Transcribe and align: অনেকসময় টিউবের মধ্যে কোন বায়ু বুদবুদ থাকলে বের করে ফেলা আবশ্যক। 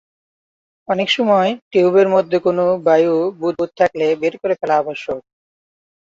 অনেকসময় 0.87 1.49
টিউবের 1.71 2.07
মধ্যে 2.09 2.37
কোন 2.39 2.57
বায়ু 2.85 3.15
বুদবুদ 3.39 3.69
থাকলে 3.79 4.05
বের 4.21 4.33
করে 4.41 4.55
ফেলা 4.61 4.75
আবশ্যক। 4.77 5.19